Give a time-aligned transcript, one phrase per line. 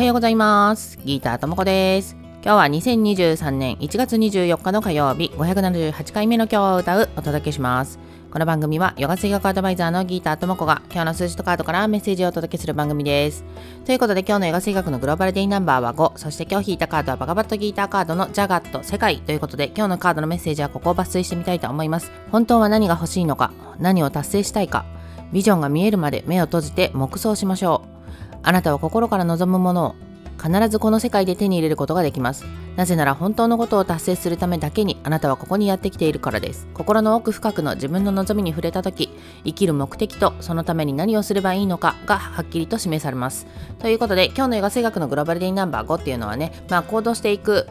[0.00, 0.96] はようございます。
[1.04, 2.16] ギーターともこです。
[2.42, 5.30] 今日は2023年1月24日の火曜日。
[5.36, 7.98] 578回目の今日を歌うお届けします。
[8.30, 13.44] この番組はヨガ水学アドバイザーのギーターともこが今日の数字とカードからメッセージをお届けする番組です。
[13.84, 22.10] ということで今日のヨガ水学のグローバルデイナンバーは5そして今日引いたカードはバカバットギーターカードのジャガット世界ということで今日のカードのメッセージはここを抜粋してみたいと思います。
[22.32, 24.86] 本当は何が欲しいのか何を達成したいか
[25.30, 27.99] ビジョンが見えるまで目を閉じて黙想しましょう。
[28.42, 29.94] あなたは心から望むものを
[30.42, 32.46] 必ずこの世界で手に入れることができます。
[32.76, 36.66] なぜなら本当のことを達成するためだけにあなたはここにやってきているからです。
[36.72, 39.10] 心の奥深くの自分の望みに触れた時
[39.44, 43.46] 生きる目的とそのために何をすればいいのかがはっきりと示されます。
[43.80, 47.66] ということで今日のヨガ生学のグローバルデイナンバー5っていうのはねまあ行動していく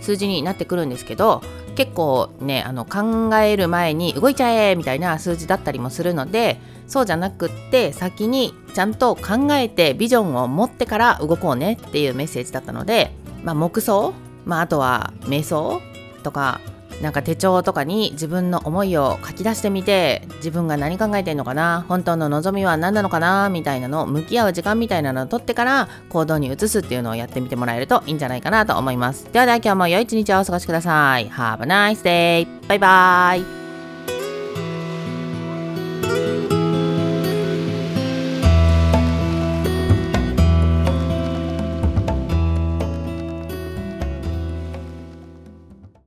[0.00, 1.42] 数字になってくるんですけど
[1.74, 13.12] 結構ねあの考える前に動いちゃえみたいな数字だったりもするのでそうじゃなくって先にちゃんと考えてビジョンを持ってから動こうねっていうメッセージだったので、
[13.44, 14.12] まあ、黙想、
[14.44, 15.80] まあ、あとは瞑想
[16.22, 16.60] とか
[17.00, 29.30] なんか手帳とかに自分の思いを書き出してみて自分が何考えてんのかな本当の望みは何なのかなみたいなのを向き合う時間みたいなのを取ってから行動に移すっていうのをやってみてもらえるといいんじゃないかなと思います。
[29.32, 31.28] ではでは今日も良い一日をお過ごしください。
[31.28, 32.46] Have a nice day!
[32.68, 33.61] バイバイ